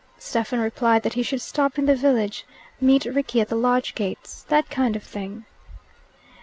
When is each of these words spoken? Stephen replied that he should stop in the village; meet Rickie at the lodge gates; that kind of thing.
Stephen 0.17 0.59
replied 0.59 1.03
that 1.03 1.13
he 1.13 1.21
should 1.21 1.41
stop 1.43 1.77
in 1.77 1.85
the 1.85 1.95
village; 1.95 2.43
meet 2.79 3.05
Rickie 3.05 3.39
at 3.39 3.49
the 3.49 3.55
lodge 3.55 3.93
gates; 3.93 4.41
that 4.49 4.67
kind 4.67 4.95
of 4.95 5.03
thing. 5.03 5.45